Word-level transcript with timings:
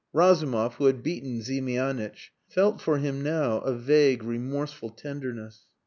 Razumov, 0.13 0.73
who 0.77 0.85
had 0.85 1.03
beaten 1.03 1.41
Ziemianitch, 1.41 2.31
felt 2.47 2.81
for 2.81 2.97
him 2.97 3.21
now 3.21 3.59
a 3.59 3.75
vague, 3.75 4.23
remorseful 4.23 4.89
tenderness. 4.89 5.67